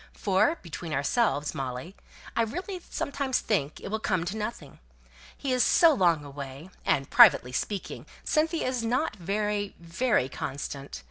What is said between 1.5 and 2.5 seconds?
Molly, I